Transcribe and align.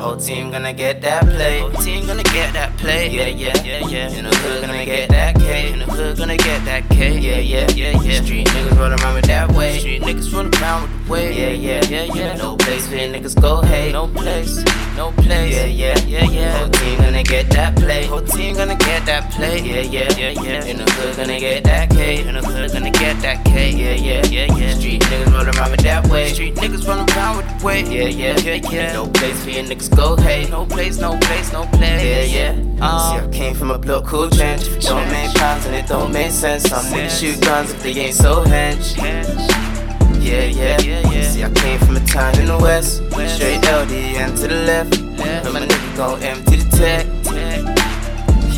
Whole 0.00 0.16
team 0.16 0.50
gonna 0.50 0.72
get 0.72 1.02
that 1.02 1.24
play. 1.24 1.60
Whole 1.60 1.70
team 1.72 2.06
gonna 2.06 2.22
get 2.22 2.54
that 2.54 2.74
play. 2.78 3.10
Yeah, 3.10 3.26
yeah, 3.26 3.62
yeah, 3.62 3.86
yeah. 3.86 4.08
In 4.08 4.24
the 4.24 4.34
hood 4.34 4.62
gonna 4.62 4.86
get 4.86 5.10
that 5.10 5.34
K. 5.36 5.49
Hood 6.00 6.16
gonna 6.16 6.38
get 6.38 6.64
that 6.64 6.88
K. 6.88 7.18
Yeah, 7.18 7.40
yeah, 7.40 7.68
yeah, 7.72 8.00
yeah. 8.00 8.22
Street 8.22 8.46
niggas 8.46 8.78
roll 8.78 8.90
around 8.90 9.14
with 9.16 9.26
that 9.26 9.52
way. 9.52 9.78
Street 9.78 10.00
niggas 10.00 10.32
roll 10.32 10.48
around 10.48 10.82
with 10.84 11.06
the 11.06 11.12
way. 11.12 11.26
Yeah, 11.38 11.50
yeah, 11.50 11.84
yeah, 11.84 12.14
yeah. 12.14 12.36
No 12.36 12.56
place 12.56 12.88
for 12.88 12.94
niggas 12.94 13.38
go 13.38 13.60
hey. 13.60 13.92
No 13.92 14.08
place, 14.08 14.64
no 14.96 15.12
place. 15.12 15.54
Yeah, 15.54 15.66
yeah, 15.66 15.98
yeah, 16.06 16.24
yeah. 16.24 16.56
Whole 16.56 16.70
team 16.70 16.98
gonna 17.00 17.22
get 17.22 17.50
that 17.50 17.76
play. 17.76 18.06
Whole 18.06 18.22
team 18.22 18.56
gonna 18.56 18.76
get 18.76 19.04
that 19.04 19.30
play. 19.30 19.60
Yeah, 19.60 19.82
yeah, 19.82 20.10
yeah, 20.16 20.42
yeah. 20.42 20.64
In 20.64 20.78
the 20.78 20.90
hood 20.90 21.16
gonna 21.18 21.38
get 21.38 21.64
that 21.64 21.90
K. 21.90 22.26
In 22.26 22.34
the 22.34 22.40
hood 22.40 22.72
gonna 22.72 22.90
get 22.90 23.20
that 23.20 23.44
K. 23.44 23.70
Yeah, 23.70 23.92
yeah, 23.92 24.24
yeah, 24.24 24.56
yeah. 24.56 24.74
Street 24.78 25.02
niggas 25.02 25.32
roll 25.34 25.54
around 25.54 25.70
with 25.70 25.80
that 25.80 26.08
way. 26.08 26.32
Street 26.32 26.54
niggas 26.54 26.88
roll 26.88 27.04
around 27.12 27.36
with 27.36 27.60
the 27.60 27.66
way. 27.66 27.82
Yeah, 27.82 28.08
yeah, 28.08 28.38
yeah, 28.38 28.70
yeah. 28.70 28.92
No 28.94 29.06
place 29.06 29.44
for 29.44 29.50
your 29.50 29.64
niggas 29.64 29.94
go 29.94 30.16
hey. 30.16 30.48
No 30.48 30.64
place, 30.64 30.98
no 30.98 31.18
place, 31.18 31.52
no 31.52 31.66
place. 31.66 32.02
Yeah, 32.02 32.54
yeah. 32.56 32.80
Um, 32.80 33.09
A 33.70 33.78
block 33.78 34.04
called 34.04 34.32
Trench. 34.32 34.64
Don't 34.80 35.08
make 35.12 35.32
pounds 35.34 35.64
and 35.66 35.76
it 35.76 35.86
don't 35.86 36.12
make 36.12 36.32
sense. 36.32 36.64
Some 36.64 36.84
niggas 36.86 37.20
shoot 37.20 37.40
guns 37.40 37.70
if 37.70 37.80
they 37.82 37.92
ain't 37.92 38.14
so 38.14 38.42
hench. 38.44 38.96
Yeah, 40.20 40.44
yeah, 40.44 40.80
yeah. 40.80 41.30
See, 41.30 41.44
I 41.44 41.50
came 41.50 41.78
from 41.78 41.96
a 41.96 42.00
town 42.00 42.36
in 42.40 42.46
the 42.46 42.58
west. 42.58 42.96
Straight 43.36 43.58
LD 43.58 43.92
and 44.18 44.36
to 44.38 44.48
the 44.48 44.62
left. 44.66 44.90
But 44.90 45.52
my 45.52 45.60
nigga 45.60 45.96
gon' 45.96 46.20
empty 46.22 46.56
the 46.56 46.76
tech. 46.76 47.06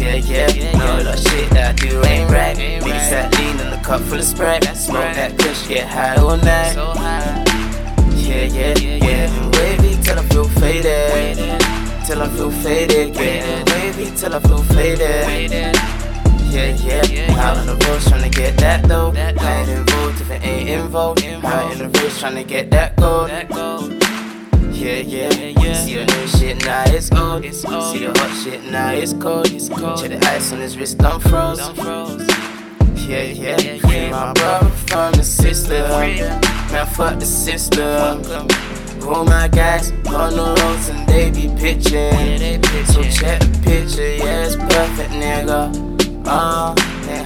Yeah, 0.01 0.17
yeah, 0.17 0.79
no, 0.79 1.03
the 1.03 1.17
shit 1.17 1.51
that 1.51 1.73
I 1.73 1.87
do 1.87 2.03
ain't 2.05 2.31
right. 2.31 2.57
Niggas 2.57 3.11
that 3.11 3.39
lean 3.39 3.61
in 3.61 3.71
the 3.71 3.81
cup 3.85 4.01
full 4.01 4.19
of 4.19 4.25
Sprite. 4.25 4.65
Smoke 4.75 5.15
that 5.15 5.39
kush, 5.39 5.69
get 5.69 5.87
high 5.87 6.17
all 6.17 6.39
night. 6.39 6.75
Yeah, 8.17 8.45
yeah, 8.45 8.79
yeah. 8.79 9.51
Wavy 9.59 10.03
till 10.03 10.19
I 10.19 10.23
feel 10.23 10.49
faded. 10.49 11.61
Till 12.07 12.23
I 12.23 12.29
feel 12.31 12.51
faded. 12.51 13.15
Getting 13.15 13.65
wavy 13.67 14.11
till 14.17 14.35
I 14.35 14.41
feel 14.41 14.62
get 18.43 18.57
that 18.59 18.89
though. 18.89 19.13
I 19.15 19.61
ain't 19.61 19.69
involved 19.69 20.21
if 20.21 20.31
it 20.31 20.43
ain't 20.45 20.69
involved. 20.69 21.25
Out 21.25 21.73
in 21.73 21.79
the 21.79 21.85
road 21.85 22.11
tryna 22.21 22.47
get 22.47 22.71
that 22.73 22.97
gold. 22.97 23.31
Yeah, 24.75 24.97
yeah, 24.97 25.31
yeah. 25.31 25.75
See 25.75 25.95
the 25.95 26.07
new 26.07 26.27
shit, 26.27 26.65
now 26.65 26.83
it's 26.87 27.13
old. 27.13 27.45
See 27.45 28.05
the 28.05 28.13
hot 28.19 28.43
shit, 28.43 28.65
now 28.65 28.93
it's 28.93 29.13
cold. 29.13 29.47
Check 29.47 30.11
the 30.11 30.19
ice 30.27 30.53
on 30.53 30.61
his 30.61 30.77
wrist, 30.77 31.03
I'm 31.05 31.21
froze. 31.21 31.61
Yeah, 32.97 33.23
yeah, 33.23 33.79
Free 33.79 34.11
my 34.11 34.33
brother 34.33 34.71
from 34.89 35.13
the 35.13 35.23
sister. 35.23 35.83
Man, 35.89 36.87
fuck 36.87 37.21
the 37.21 37.27
sister. 37.27 38.19
All 39.07 39.25
my 39.25 39.49
guys 39.49 39.91
on 40.07 40.35
the 40.35 40.55
roads 40.59 40.89
and 40.89 41.09
they 41.09 41.31
be 41.31 41.47
pitching. 41.61 42.63
So 42.87 43.03
check 43.05 43.41
the 43.41 43.61
picture, 43.63 44.17
yeah, 44.17 44.47
it's 44.47 44.57
perfect, 44.57 45.13
nigga. 45.13 45.93
Uh, 46.25 46.75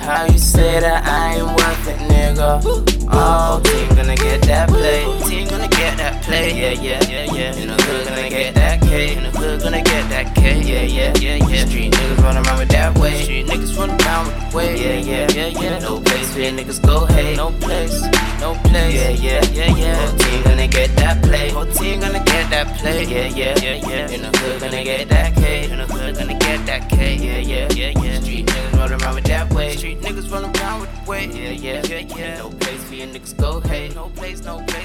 how 0.07 0.25
you 0.25 0.39
say 0.39 0.79
that 0.79 1.05
I 1.05 1.35
ain't 1.35 1.47
worth 1.47 1.89
it, 1.89 1.99
nigga. 2.07 2.63
Oh, 3.11 3.61
team 3.65 3.89
gonna 3.97 4.15
get 4.15 4.41
that 4.43 4.69
play. 4.69 5.03
Team 5.29 5.49
gonna 5.49 5.69
get 5.69 5.99
that 5.99 6.23
play. 6.23 6.55
Yeah, 6.55 6.81
yeah, 6.81 7.03
yeah, 7.11 7.33
yeah. 7.35 7.55
In 7.57 7.69
the 7.69 7.83
hood 7.83 8.07
gonna 8.07 8.29
get 8.29 8.55
that 8.55 8.81
K. 8.83 9.17
In 9.17 9.25
the 9.25 9.31
hood 9.31 9.63
gonna 9.63 9.83
get 9.83 10.09
that 10.11 10.35
K. 10.37 10.63
Yeah, 10.63 10.83
yeah, 10.83 11.13
yeah, 11.19 11.47
yeah. 11.49 11.67
Street 11.67 11.93
niggas 11.93 12.23
run 12.23 12.37
around 12.37 12.59
with 12.59 12.69
that 12.69 12.97
way. 12.99 13.23
Street 13.25 13.47
niggas 13.47 13.77
run 13.77 13.91
around 13.91 14.27
with 14.27 14.51
the 14.51 14.57
way. 14.57 14.71
Yeah, 14.79 14.99
yeah, 15.11 15.31
yeah, 15.35 15.61
yeah. 15.61 15.79
No 15.81 16.01
place 16.01 16.35
where 16.37 16.53
niggas 16.53 16.81
go 16.87 17.07
hey. 17.07 17.35
No 17.35 17.51
place, 17.61 18.03
no 18.41 18.55
place. 18.71 18.95
Yeah, 18.95 19.11
yeah, 19.11 19.45
yeah, 19.53 19.77
yeah. 19.77 20.07
Whole 20.07 20.19
team 20.19 20.43
gonna 20.45 20.69
get 20.69 20.97
that 20.97 21.23
play. 21.23 21.51
Whole 21.51 21.67
team 21.67 22.01
gonna 22.01 22.23
get 22.23 22.51
that 22.51 22.79
play. 22.79 23.05
Yeah, 23.05 23.27
yeah, 23.27 23.59
yeah, 23.59 23.76
gonna 24.77 24.99
get 24.99 25.09
that 25.09 25.35
K. 25.35 25.71
In 25.71 25.79
the 25.79 25.87
hood 25.87 26.17
gonna 26.17 26.39
get 26.39 26.67
that 26.67 26.89
K. 26.89 27.17
Yeah, 27.17 27.39
yeah, 27.39 27.73
yeah, 27.73 28.03
yeah. 28.03 28.21
Street 28.21 28.47
niggas 28.47 28.79
run 28.79 28.93
around 28.93 29.15
with 29.15 29.25
that 29.25 29.53
way. 29.53 29.77
Street 29.77 30.01
niggas 30.01 30.31
run 30.31 30.45
around 30.45 30.81
with 30.83 30.95
the 30.95 31.11
way. 31.11 31.27
Yeah, 31.27 31.51
yeah, 31.51 31.87
yeah, 31.87 32.17
yeah. 32.17 32.39
No 32.39 32.51
place 32.51 32.85
for 32.85 32.95
your 32.95 33.07
niggas 33.09 33.37
go 33.37 33.61
hey. 33.61 33.89
No 33.95 34.09
place, 34.11 34.45
no 34.45 34.59
place, 34.63 34.76